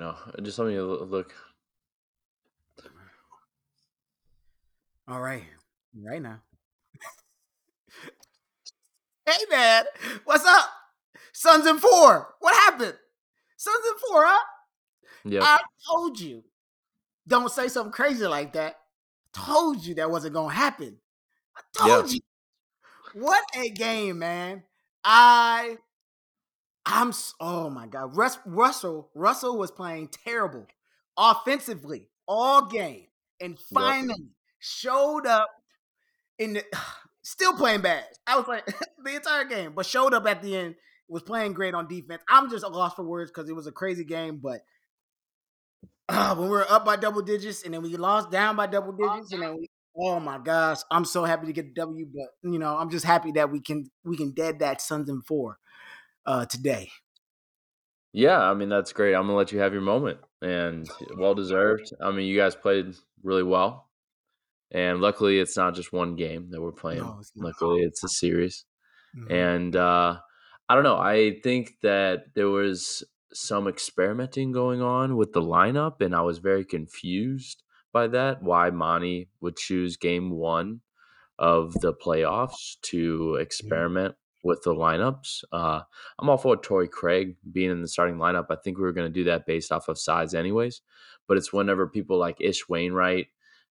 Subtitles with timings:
[0.00, 1.34] No, just let me look.
[5.06, 5.44] All right,
[5.94, 6.40] right now.
[9.26, 9.84] hey man,
[10.24, 10.70] what's up?
[11.34, 12.34] Suns in four.
[12.40, 12.96] What happened?
[13.58, 14.44] Suns in four, huh?
[15.26, 15.42] Yeah.
[15.42, 16.44] I told you.
[17.28, 18.76] Don't say something crazy like that.
[19.34, 20.96] Told you that wasn't gonna happen.
[21.54, 22.20] I told yeah.
[23.14, 23.22] you.
[23.22, 24.62] What a game, man.
[25.04, 25.76] I
[26.90, 28.16] I'm oh my god.
[28.16, 30.66] Russ, Russell Russell was playing terrible
[31.16, 33.06] offensively all game
[33.40, 34.28] and finally yep.
[34.58, 35.48] showed up
[36.38, 36.64] in the
[37.22, 38.04] still playing bad.
[38.26, 38.62] I was playing
[39.04, 40.74] the entire game, but showed up at the end,
[41.08, 42.22] was playing great on defense.
[42.28, 44.60] I'm just lost for words because it was a crazy game, but
[46.08, 48.92] uh, when we were up by double digits and then we lost down by double
[48.92, 52.50] digits and then we oh my gosh, I'm so happy to get the W, but
[52.50, 55.58] you know, I'm just happy that we can we can dead that Suns in four
[56.26, 56.90] uh, today.
[58.12, 59.14] Yeah, I mean that's great.
[59.14, 61.92] I'm gonna let you have your moment, and well deserved.
[62.02, 63.88] I mean, you guys played really well,
[64.72, 67.00] and luckily it's not just one game that we're playing.
[67.00, 68.64] No, it's luckily it's a series,
[69.16, 69.32] mm-hmm.
[69.32, 70.16] and uh,
[70.68, 70.98] I don't know.
[70.98, 76.38] I think that there was some experimenting going on with the lineup, and I was
[76.38, 77.62] very confused
[77.92, 78.42] by that.
[78.42, 80.80] Why Monty would choose Game One
[81.38, 85.44] of the playoffs to experiment with the lineups.
[85.52, 85.80] Uh,
[86.18, 88.46] I'm all for Torrey Craig being in the starting lineup.
[88.50, 90.82] I think we were going to do that based off of size, anyways.
[91.28, 93.28] But it's whenever people like Ish Wainwright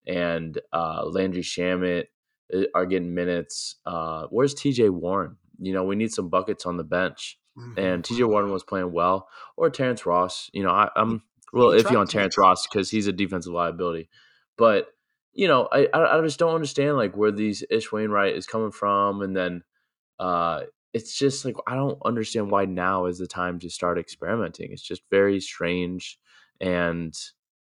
[0.07, 2.05] and uh, Landry Shamet
[2.53, 3.77] uh, are getting minutes.
[3.87, 5.37] Uh, where's TJ Warren?
[5.59, 7.39] You know, we need some buckets on the bench.
[7.59, 7.81] Mm-hmm.
[7.81, 10.51] And TJ Warren was playing well, or Terrence Ross.
[10.53, 11.23] You know, I, am
[11.55, 14.11] real iffy on Terrence Ross because he's a defensive liability.
[14.59, 14.89] But
[15.33, 19.23] you know, I I just don't understand like where these Ish Wainwright is coming from,
[19.23, 19.63] and then
[20.19, 24.73] uh, it's just like I don't understand why now is the time to start experimenting.
[24.73, 26.19] It's just very strange
[26.61, 27.15] and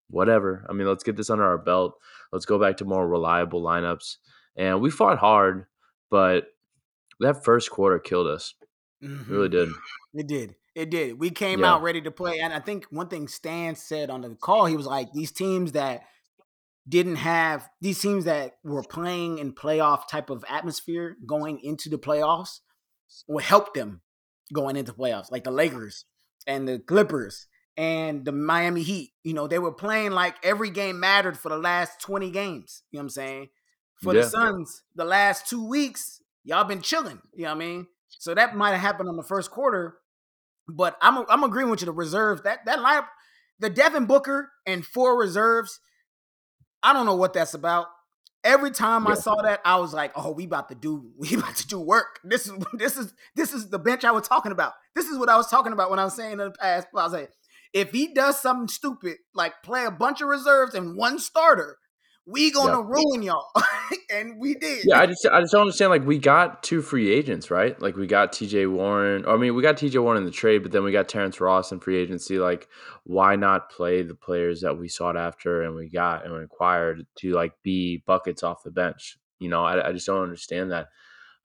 [0.10, 0.66] whatever.
[0.70, 1.96] I mean, let's get this under our belt.
[2.32, 4.18] Let's go back to more reliable lineups.
[4.56, 5.66] And we fought hard,
[6.12, 6.46] but
[7.20, 8.54] that first quarter killed us.
[9.04, 9.32] Mm-hmm.
[9.32, 9.70] It really did.
[10.14, 10.56] It did.
[10.76, 11.20] It did.
[11.20, 11.74] We came yeah.
[11.74, 12.40] out ready to play.
[12.40, 15.74] And I think one thing Stan said on the call, he was like, these teams
[15.74, 16.04] that
[16.88, 21.98] didn't have these teams that were playing in playoff type of atmosphere going into the
[21.98, 22.60] playoffs
[23.28, 24.02] would help them
[24.52, 26.06] going into playoffs, like the Lakers
[26.46, 29.12] and the Clippers and the Miami Heat.
[29.24, 32.84] You know, they were playing like every game mattered for the last 20 games.
[32.92, 33.50] You know what I'm saying?
[34.02, 34.22] For yeah.
[34.22, 37.22] the Suns, the last two weeks, y'all been chilling.
[37.34, 37.88] You know what I mean?
[38.10, 39.98] So that might have happened on the first quarter.
[40.68, 41.86] But I'm I'm agreeing with you.
[41.86, 43.08] The reserves, that that lineup,
[43.60, 45.80] the Devin Booker and four reserves–
[46.84, 47.88] I don't know what that's about.
[48.44, 49.12] Every time yeah.
[49.12, 51.80] I saw that, I was like, "Oh, we about to do, we about to do
[51.80, 54.74] work." This is this is this is the bench I was talking about.
[54.96, 56.88] This is what I was talking about when I was saying in the past.
[56.96, 57.32] I was like,
[57.74, 61.78] if he does something stupid like play a bunch of reserves and one starter,
[62.26, 62.86] we gonna yeah.
[62.86, 63.52] ruin y'all.
[64.10, 64.86] And we did.
[64.86, 67.80] Yeah i just i just don't understand like we got two free agents right?
[67.82, 70.72] Like we got tj warren i mean we got tj warren in the trade but
[70.72, 72.38] then we got terrence ross in free agency.
[72.38, 72.68] Like
[73.06, 77.08] why not play the players that we sought after and we got and we acquired
[77.18, 79.18] to like be buckets off the bench?
[79.40, 80.90] You know i, I just don't understand that.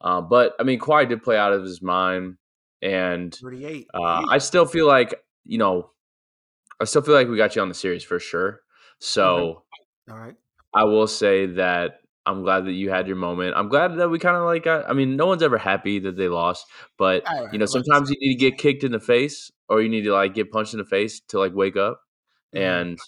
[0.01, 2.37] Uh, but i mean Kawhi did play out of his mind
[2.83, 5.91] and 38 uh, i still feel like you know
[6.81, 8.61] i still feel like we got you on the series for sure.
[8.99, 9.65] So
[10.11, 10.37] all right
[10.79, 13.55] I will say that I'm glad that you had your moment.
[13.57, 16.17] I'm glad that we kind of like got, I mean, no one's ever happy that
[16.17, 16.67] they lost,
[16.97, 20.03] but you know, sometimes you need to get kicked in the face or you need
[20.03, 22.03] to like get punched in the face to like wake up.
[22.55, 22.65] Mm-hmm.
[22.65, 22.99] And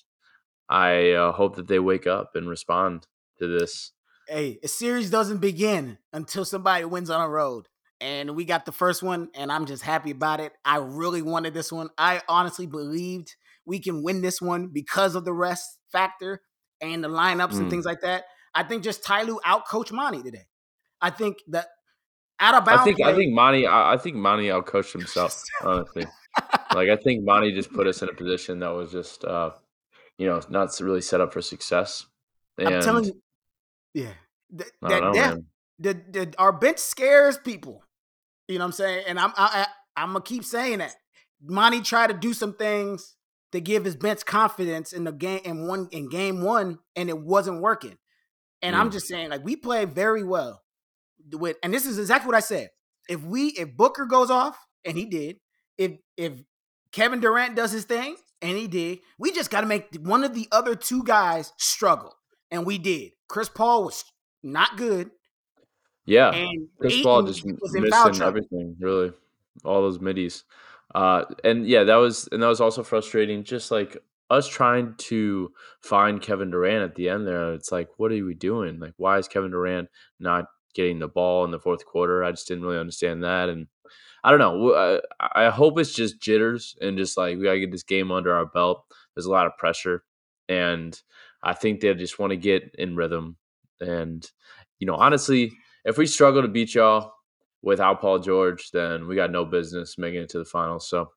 [0.68, 3.06] I uh, hope that they wake up and respond
[3.38, 3.92] to this.
[4.26, 7.68] Hey, a series doesn't begin until somebody wins on a road.
[8.00, 10.54] And we got the first one, and I'm just happy about it.
[10.64, 11.90] I really wanted this one.
[11.96, 16.40] I honestly believed we can win this one because of the rest factor
[16.80, 17.60] and the lineups mm.
[17.60, 18.24] and things like that.
[18.54, 20.46] I think just Ty Lue outcoached Monty today.
[21.00, 21.66] I think that
[22.38, 22.82] out of bounds.
[22.82, 25.42] I think play, I think Monty I, I think Monty outcoached himself.
[25.62, 26.06] honestly,
[26.74, 29.50] like I think Monty just put us in a position that was just uh,
[30.18, 32.06] you know not really set up for success.
[32.58, 33.22] And I'm telling you,
[33.94, 34.12] yeah,
[34.50, 35.42] that, that know,
[35.78, 37.82] the, the our bench scares people.
[38.48, 39.04] You know what I'm saying?
[39.06, 39.66] And I'm I,
[39.96, 40.94] I, I'm gonna keep saying that.
[41.42, 43.16] Monty tried to do some things
[43.52, 47.18] to give his bench confidence in the game in one in game one, and it
[47.18, 47.96] wasn't working.
[48.62, 48.78] And mm.
[48.78, 50.62] I'm just saying, like we played very well
[51.32, 52.70] with, and this is exactly what I said.
[53.08, 55.36] If we if Booker goes off, and he did,
[55.78, 56.32] if if
[56.92, 60.34] Kevin Durant does his thing, and he did, we just got to make one of
[60.34, 62.14] the other two guys struggle,
[62.50, 63.12] and we did.
[63.28, 64.04] Chris Paul was
[64.42, 65.10] not good.
[66.06, 69.12] Yeah, and Chris Paul just missing everything, really,
[69.64, 70.44] all those middies.
[70.94, 73.44] Uh, and yeah, that was and that was also frustrating.
[73.44, 73.96] Just like
[74.30, 75.52] us trying to
[75.82, 77.52] find Kevin Durant at the end there.
[77.54, 78.78] It's like, what are we doing?
[78.80, 79.88] Like, why is Kevin Durant
[80.18, 82.24] not getting the ball in the fourth quarter?
[82.24, 83.48] I just didn't really understand that.
[83.48, 83.66] And
[84.24, 85.00] I don't know.
[85.20, 88.34] I, I hope it's just jitters and just like we gotta get this game under
[88.34, 88.84] our belt.
[89.14, 90.04] There's a lot of pressure,
[90.48, 90.98] and
[91.42, 93.36] I think they just want to get in rhythm.
[93.80, 94.28] And
[94.78, 95.52] you know, honestly,
[95.84, 97.12] if we struggle to beat y'all
[97.62, 100.88] without Paul George, then we got no business making it to the finals.
[100.88, 101.10] So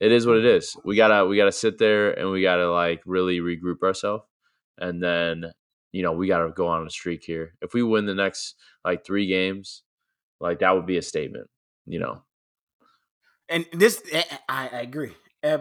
[0.00, 0.76] it is what it is.
[0.84, 4.24] We gotta we gotta sit there and we gotta like really regroup ourselves,
[4.78, 5.52] and then
[5.92, 7.54] you know we gotta go on a streak here.
[7.60, 8.54] If we win the next
[8.84, 9.82] like three games,
[10.40, 11.48] like that would be a statement.
[11.86, 12.22] You know,
[13.48, 15.12] and this eh, eh, I, I agree,
[15.44, 15.58] uh,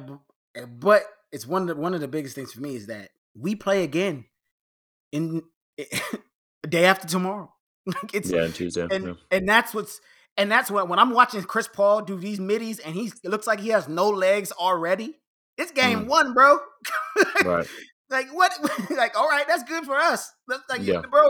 [0.68, 3.56] but it's one of the, one of the biggest things for me is that we
[3.56, 4.26] play again
[5.12, 5.44] in
[5.78, 5.86] a
[6.68, 7.54] day after tomorrow.
[7.86, 9.14] like it's yeah, Tuesday, and yeah.
[9.32, 10.00] and that's what's
[10.40, 13.60] and that's what when I'm watching Chris Paul do these middies and he looks like
[13.60, 15.20] he has no legs already.
[15.58, 16.08] It's game mm.
[16.08, 16.60] one, bro.
[17.46, 17.68] right.
[18.10, 18.54] Like what?
[18.90, 20.32] like all right, that's good for us.
[20.48, 21.02] That's like yeah.
[21.02, 21.30] bro,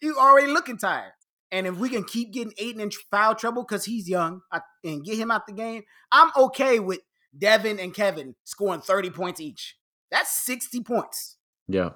[0.00, 1.12] you already looking tired.
[1.52, 4.40] And if we can keep getting Ayton in foul trouble because he's young
[4.82, 7.00] and get him out the game, I'm okay with
[7.36, 9.76] Devin and Kevin scoring 30 points each.
[10.10, 11.36] That's 60 points.
[11.66, 11.90] Yeah.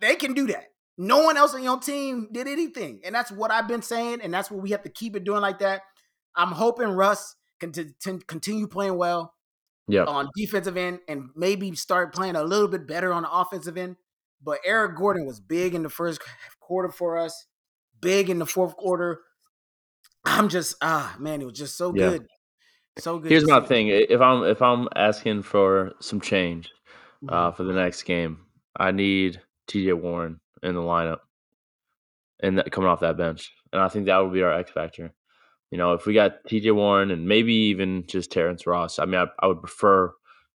[0.00, 0.66] They can do that.
[0.96, 3.00] No one else on your team did anything.
[3.04, 4.20] And that's what I've been saying.
[4.22, 5.82] And that's what we have to keep it doing like that.
[6.36, 9.34] I'm hoping Russ can t- t- continue playing well
[9.88, 10.04] yeah.
[10.04, 13.96] on defensive end and maybe start playing a little bit better on the offensive end.
[14.42, 16.20] But Eric Gordon was big in the first
[16.60, 17.46] quarter for us
[18.04, 19.22] big in the fourth quarter.
[20.24, 22.10] I'm just ah man, it was just so yeah.
[22.10, 22.26] good.
[22.98, 23.30] So good.
[23.30, 23.88] Here's my thing.
[23.88, 26.70] If I'm if I'm asking for some change
[27.28, 27.56] uh, mm-hmm.
[27.56, 31.18] for the next game, I need TJ Warren in the lineup
[32.40, 33.52] and that, coming off that bench.
[33.72, 35.12] And I think that would be our X factor.
[35.70, 39.20] You know, if we got TJ Warren and maybe even just Terrence Ross, I mean,
[39.20, 40.12] I, I would prefer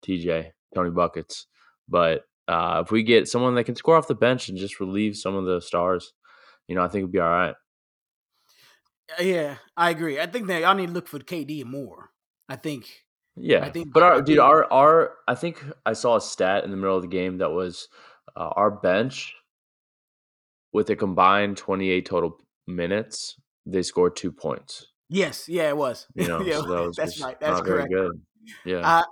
[0.05, 1.47] TJ, Tony Buckets.
[1.89, 5.17] But uh, if we get someone that can score off the bench and just relieve
[5.17, 6.13] some of the stars,
[6.69, 7.55] you know, I think it'd be all right.
[9.19, 10.21] Uh, yeah, I agree.
[10.21, 12.11] I think that y'all need to look for KD more.
[12.49, 13.05] I think.
[13.37, 16.71] Yeah, I think, but our dude, our our I think I saw a stat in
[16.71, 17.89] the middle of the game that was
[18.35, 19.35] uh, our bench
[20.77, 24.87] with a combined twenty eight total minutes, they scored two points.
[25.09, 26.07] Yes, yeah, it was.
[26.15, 27.41] You know, yeah, so that that's right.
[27.41, 27.91] That's correct.
[27.91, 28.21] good.
[28.65, 28.87] Yeah.
[28.87, 29.05] Uh,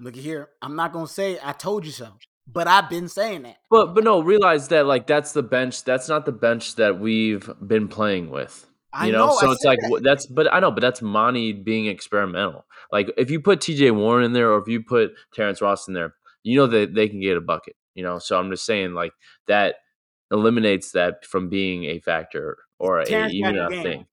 [0.00, 0.48] look here.
[0.62, 2.08] I'm not gonna say I told you so.
[2.46, 3.56] But I've been saying that.
[3.70, 5.84] But but no, realize that like that's the bench.
[5.84, 8.66] That's not the bench that we've been playing with.
[9.02, 10.00] You know, know so it's like that.
[10.02, 10.26] that's.
[10.26, 12.64] But I know, but that's Monty being experimental.
[12.90, 13.90] Like if you put T.J.
[13.90, 16.14] Warren in there, or if you put Terrence Ross in there,
[16.44, 17.76] you know that they can get a bucket.
[17.94, 19.12] You know, so I'm just saying like
[19.48, 19.76] that
[20.34, 24.06] eliminates that from being a factor or a, even a thing.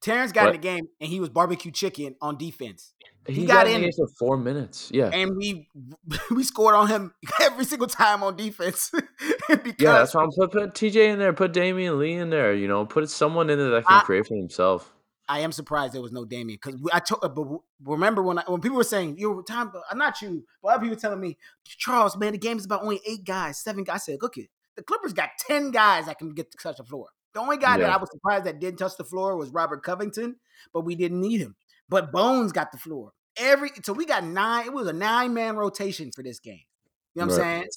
[0.00, 2.92] Terrence got but, in the game and he was barbecue chicken on defense.
[3.26, 4.90] He, he got, got in for four minutes.
[4.92, 5.66] Yeah, and we
[6.30, 8.90] we scored on him every single time on defense.
[9.48, 12.52] because yeah, that's why I'm put, put TJ in there, put Damion Lee in there.
[12.52, 14.92] You know, put someone in there that can I, create for himself.
[15.26, 17.24] I am surprised there was no Damion because I told.
[17.24, 17.46] Uh, but
[17.82, 20.96] remember when I, when people were saying you time, I'm not you, but other people
[20.98, 23.94] telling me Charles, man, the game is about only eight guys, seven guys.
[23.94, 26.84] I said, look it, the Clippers got ten guys that can get to touch the
[26.84, 27.08] floor.
[27.34, 27.84] The only guy yeah.
[27.84, 30.36] that I was surprised that didn't touch the floor was Robert Covington,
[30.72, 31.56] but we didn't need him.
[31.88, 33.12] But Bones got the floor.
[33.36, 34.66] Every so we got nine.
[34.66, 36.60] It was a nine man rotation for this game.
[37.14, 37.46] You know what right.
[37.46, 37.68] I'm saying?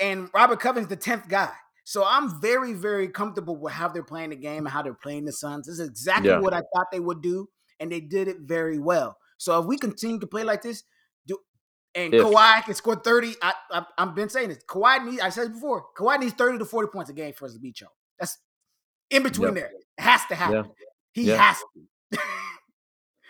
[0.00, 1.52] And Robert Covington's the tenth guy.
[1.84, 5.24] So I'm very, very comfortable with how they're playing the game and how they're playing
[5.24, 5.66] the Suns.
[5.66, 6.38] This is exactly yeah.
[6.38, 7.48] what I thought they would do,
[7.80, 9.16] and they did it very well.
[9.38, 10.84] So if we continue to play like this,
[11.94, 12.22] and if.
[12.22, 13.34] Kawhi can score 30.
[13.42, 14.58] I, I have been saying this.
[14.68, 17.46] Kawhi needs, I said it before, Kawhi needs 30 to 40 points a game for
[17.46, 17.90] us to beat y'all.
[18.18, 18.38] That's
[19.10, 19.54] in between yep.
[19.54, 19.70] there.
[19.98, 20.56] It has to happen.
[20.56, 20.62] Yeah.
[21.12, 21.36] He yeah.
[21.36, 22.18] has to.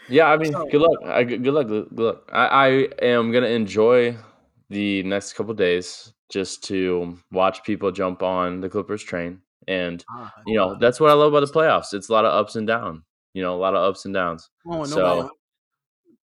[0.08, 0.98] yeah, I mean, so, good luck.
[1.04, 1.68] I, good luck.
[1.68, 2.28] Good luck.
[2.32, 4.16] I, I am gonna enjoy
[4.70, 10.28] the next couple days just to watch people jump on the Clippers train, and uh,
[10.46, 11.94] you know that's what I love about the playoffs.
[11.94, 13.02] It's a lot of ups and downs.
[13.34, 14.50] You know, a lot of ups and downs.
[14.66, 15.30] Oh, no so,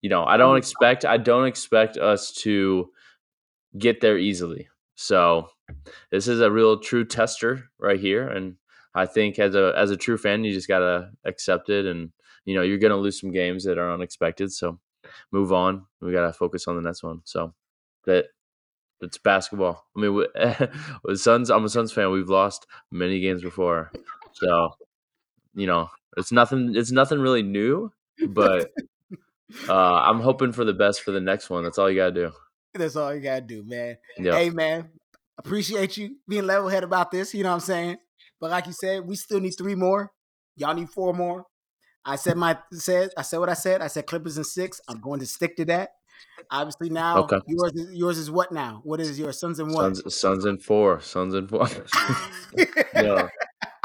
[0.05, 0.59] you know, I don't mm.
[0.59, 1.03] expect.
[1.03, 2.91] I don't expect us to
[3.75, 4.67] get there easily.
[4.93, 5.50] So,
[6.12, 8.57] this is a real true tester right here, and
[8.93, 12.12] I think as a as a true fan, you just gotta accept it, and
[12.45, 14.53] you know you're gonna lose some games that are unexpected.
[14.53, 14.79] So
[15.31, 15.88] move on.
[16.01, 17.21] We gotta focus on the next one.
[17.24, 17.55] So
[18.05, 18.25] that
[19.01, 19.88] it's basketball.
[19.97, 20.13] I mean,
[21.03, 22.12] with Suns, I'm a Suns fan.
[22.12, 23.91] We've lost many games before,
[24.33, 24.69] so
[25.55, 26.75] you know it's nothing.
[26.75, 27.91] It's nothing really new,
[28.29, 28.71] but
[29.69, 31.63] uh, I'm hoping for the best for the next one.
[31.63, 32.31] That's all you gotta do.
[32.73, 33.97] That's all you gotta do, man.
[34.17, 34.33] Yep.
[34.33, 34.89] Hey, man,
[35.37, 37.33] appreciate you being level head about this.
[37.33, 37.97] You know what I'm saying?
[38.39, 40.11] But like you said, we still need three more.
[40.57, 41.45] Y'all need four more.
[42.05, 43.81] I said my said I said what I said.
[43.81, 44.79] I said Clippers in six.
[44.87, 45.91] I'm going to stick to that.
[46.51, 47.39] Obviously now okay.
[47.47, 48.81] yours is yours is what now?
[48.83, 49.95] What is your Suns and what?
[49.97, 51.01] Suns, Suns and four.
[51.01, 51.67] Suns and four.
[52.95, 53.29] no.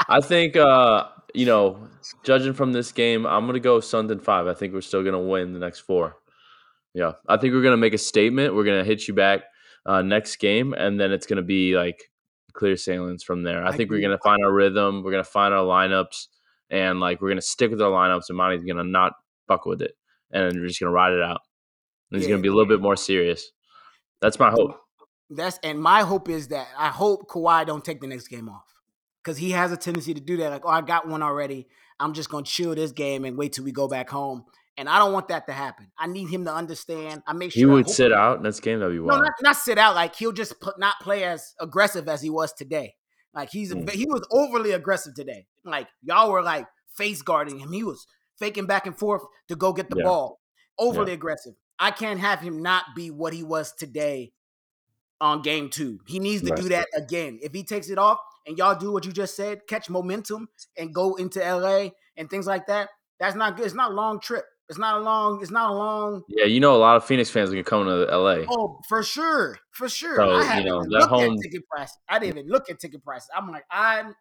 [0.07, 1.87] I think uh, you know,
[2.23, 4.47] judging from this game, I'm gonna go Suns and five.
[4.47, 6.17] I think we're still gonna win the next four.
[6.93, 7.13] Yeah.
[7.27, 8.55] I think we're gonna make a statement.
[8.55, 9.43] We're gonna hit you back
[9.85, 12.09] uh, next game, and then it's gonna be like
[12.53, 13.63] clear sailings from there.
[13.63, 15.03] I, I think we're gonna find our rhythm.
[15.03, 16.27] We're gonna find our lineups,
[16.69, 18.29] and like we're gonna stick with our lineups.
[18.29, 19.13] And Monty's gonna not
[19.47, 19.95] fuck with it,
[20.31, 21.41] and we're just gonna ride it out.
[22.11, 23.51] And he's yeah, gonna be a little bit more serious.
[24.21, 24.77] That's my hope.
[25.29, 28.70] That's and my hope is that I hope Kawhi don't take the next game off
[29.23, 30.49] because he has a tendency to do that.
[30.49, 31.67] Like, oh, I got one already.
[31.99, 34.45] I'm just gonna chill this game and wait till we go back home.
[34.77, 35.91] And I don't want that to happen.
[35.99, 37.21] I need him to understand.
[37.27, 38.79] I make sure he would sit out next game.
[38.79, 39.19] That'd be wild.
[39.19, 39.95] No, not, not sit out.
[39.95, 42.95] Like he'll just put, not play as aggressive as he was today.
[43.33, 43.89] Like he's mm.
[43.91, 45.45] he was overly aggressive today.
[45.63, 47.71] Like y'all were like face guarding him.
[47.71, 48.07] He was
[48.39, 50.05] faking back and forth to go get the yeah.
[50.05, 50.39] ball.
[50.79, 51.15] Overly yeah.
[51.15, 51.53] aggressive.
[51.77, 54.31] I can't have him not be what he was today
[55.19, 55.99] on game two.
[56.07, 57.39] He needs to do that again.
[57.41, 60.93] If he takes it off and y'all do what you just said, catch momentum and
[60.93, 63.65] go into LA and things like that, that's not good.
[63.65, 64.45] It's not a long trip.
[64.69, 65.41] It's not a long.
[65.41, 66.23] It's not a long.
[66.29, 68.45] Yeah, you know, a lot of Phoenix fans are gonna come to LA.
[68.49, 70.15] Oh, for sure, for sure.
[70.15, 71.33] So, I haven't you know, looked home...
[71.33, 71.95] at ticket price.
[72.07, 73.29] I didn't even look at ticket prices.
[73.35, 74.15] I'm like, I'm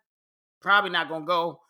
[0.61, 1.61] probably not gonna go.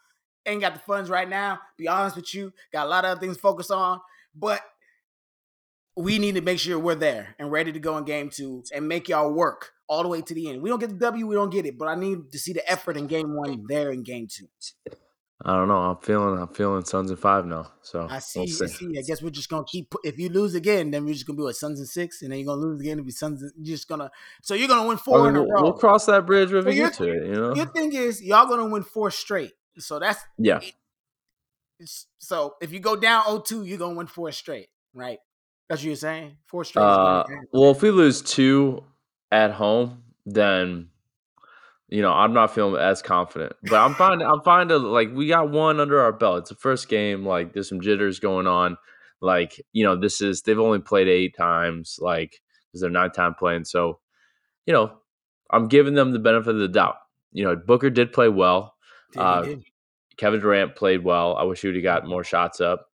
[0.47, 1.61] Ain't got the funds right now.
[1.77, 4.01] Be honest with you, got a lot of other things to focus on.
[4.35, 4.63] But
[5.95, 8.89] we need to make sure we're there and ready to go in game two and
[8.89, 10.63] make y'all work all the way to the end.
[10.63, 12.71] We don't get the W, we don't get it, but I need to see the
[12.71, 14.47] effort in game one there in game two.
[15.43, 15.79] I don't know.
[15.79, 16.39] I'm feeling.
[16.39, 17.73] I'm feeling Suns and five now.
[17.81, 18.41] So I see.
[18.41, 18.65] We'll see.
[18.65, 18.99] I see.
[18.99, 19.95] I guess we're just gonna keep.
[20.05, 22.39] If you lose again, then we're just gonna be with Suns and six, and then
[22.39, 23.43] you're gonna lose again and be Suns.
[23.43, 24.11] And, you're just gonna.
[24.43, 25.63] So you're gonna win four I mean, in a row.
[25.63, 27.27] We'll cross that bridge when we get to it.
[27.27, 27.55] You know.
[27.55, 29.53] Your thing is y'all gonna win four straight.
[29.79, 30.61] So that's yeah.
[32.19, 35.21] so if you go down 0-2, you're gonna win four straight, right?
[35.71, 36.37] That's what you're saying.
[36.45, 36.83] Four straight.
[36.83, 38.85] Uh, well, if we lose two
[39.31, 40.89] at home, then
[41.91, 43.53] you know, I'm not feeling as confident.
[43.65, 44.23] But I'm fine.
[44.23, 46.39] I'm fine to like we got one under our belt.
[46.39, 47.27] It's the first game.
[47.27, 48.77] Like there's some jitters going on.
[49.21, 51.99] Like you know, this is they've only played eight times.
[52.01, 52.41] Like
[52.73, 53.65] is their ninth time playing.
[53.65, 53.99] So,
[54.67, 54.93] you know,
[55.51, 56.97] I'm giving them the benefit of the doubt.
[57.33, 58.75] You know, Booker did play well.
[59.17, 59.47] Uh,
[60.17, 61.37] Kevin Durant played well.
[61.37, 62.87] I wish he would have got more shots up.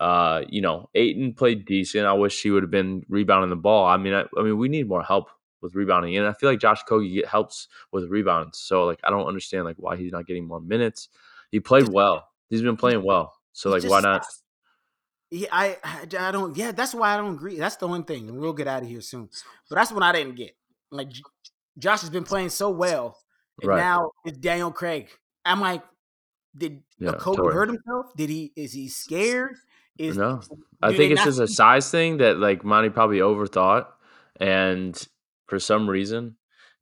[0.00, 2.06] Uh, you know, Ayton played decent.
[2.06, 3.84] I wish he would have been rebounding the ball.
[3.84, 5.28] I mean, I, I mean, we need more help
[5.60, 6.16] with rebounding.
[6.16, 8.58] And I feel like Josh Okogie helps with rebounds.
[8.58, 11.08] So like I don't understand like why he's not getting more minutes.
[11.50, 12.28] He played well.
[12.48, 13.34] He's been playing well.
[13.52, 14.24] So like just, why not?
[15.30, 15.76] Yeah, I
[16.18, 16.56] I don't.
[16.56, 17.56] Yeah, that's why I don't agree.
[17.56, 18.28] That's the one thing.
[18.28, 19.28] And we'll get out of here soon.
[19.68, 20.56] But that's what I didn't get.
[20.90, 21.08] Like
[21.78, 23.18] Josh has been playing so well,
[23.60, 23.76] and right.
[23.76, 25.08] now it's Daniel Craig.
[25.44, 25.82] I'm like,
[26.56, 27.54] did uh, yeah, Kobe totally.
[27.54, 28.06] hurt himself?
[28.16, 28.52] Did he?
[28.56, 29.56] Is he scared?
[29.98, 30.40] Is no?
[30.80, 33.86] I think it's not- just a size thing that like Monty probably overthought,
[34.40, 34.96] and
[35.48, 36.36] for some reason,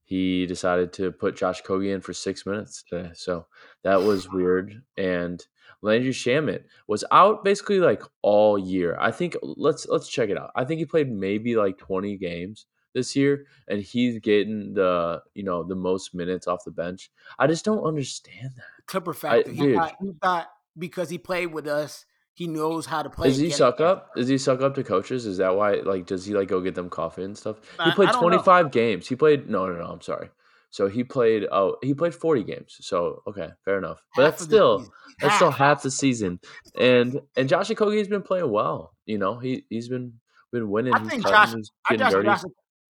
[0.05, 3.11] he decided to put Josh Okogie in for six minutes today.
[3.15, 3.47] So
[3.83, 4.83] that was weird.
[4.97, 5.45] And
[5.83, 8.97] Landry Shamet was out basically like all year.
[9.01, 10.51] I think let's let's check it out.
[10.55, 15.43] I think he played maybe like 20 games this year and he's getting the you
[15.43, 17.11] know the most minutes off the bench.
[17.39, 18.87] I just don't understand that.
[18.87, 19.51] Clipper factor.
[19.51, 23.29] I, he, got he thought because he played with us he knows how to play.
[23.29, 24.15] Does he suck up?
[24.15, 25.25] Does he suck up to coaches?
[25.25, 25.77] Is that why?
[25.77, 27.57] Like, does he like go get them coffee and stuff?
[27.83, 29.09] He played twenty five games.
[29.09, 29.87] He played no, no, no.
[29.87, 30.29] I'm sorry.
[30.69, 31.47] So he played.
[31.51, 32.77] Oh, he played forty games.
[32.83, 34.03] So okay, fair enough.
[34.15, 34.81] But half that's still
[35.19, 35.37] that's half.
[35.37, 36.39] still half the season.
[36.79, 38.95] And and Josh Okogie has been playing well.
[39.07, 40.21] You know, he he's been
[40.53, 40.93] been winning.
[40.93, 41.55] I think Josh.
[41.89, 42.43] I Josh, Josh,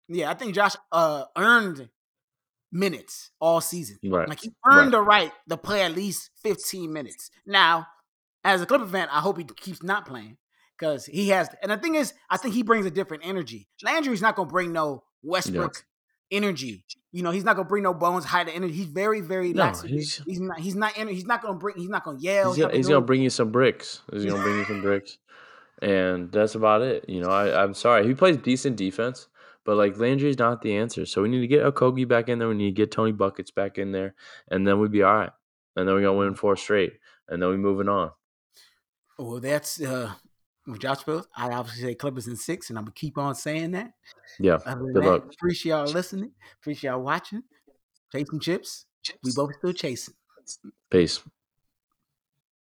[0.09, 1.89] yeah, I think Josh uh earned
[2.71, 3.97] minutes all season.
[4.05, 4.29] Right.
[4.29, 4.99] Like he earned right.
[4.99, 7.31] the right to play at least fifteen minutes.
[7.47, 7.87] Now
[8.45, 10.37] as a Clipper fan, I hope he keeps not playing
[10.79, 11.49] because he has.
[11.63, 13.69] And the thing is, I think he brings a different energy.
[13.83, 15.85] Landry's not gonna bring no Westbrook
[16.31, 16.85] energy.
[17.13, 18.75] You know, he's not gonna bring no Bones Hyland energy.
[18.75, 20.59] He's very, very no, he's, he's not.
[20.59, 20.93] He's not.
[20.93, 21.77] He's not gonna bring.
[21.77, 22.53] He's not gonna yell.
[22.53, 24.03] He's, gonna, he's gonna bring you some bricks.
[24.13, 25.19] He's gonna bring you some bricks,
[25.83, 27.05] and that's about it.
[27.09, 28.07] You know, I, I'm sorry.
[28.07, 29.29] He plays decent defense.
[29.65, 31.05] But like Landry's not the answer.
[31.05, 32.49] So we need to get Okogie back in there.
[32.49, 34.15] We need to get Tony Buckets back in there.
[34.51, 35.31] And then we'd be all right.
[35.77, 36.95] And then we're gonna win four straight.
[37.29, 38.11] And then we moving on.
[39.21, 40.13] Well, that's uh,
[40.67, 41.29] with Josh Bills.
[41.37, 43.93] I obviously say Clippers in six, and I'm gonna keep on saying that.
[44.39, 44.59] Yeah.
[44.65, 45.25] Good that, luck.
[45.35, 46.33] Appreciate y'all listening.
[46.61, 47.43] Appreciate y'all watching.
[48.13, 48.87] Chasing chips.
[49.23, 50.15] We both still chasing.
[50.91, 51.21] Peace.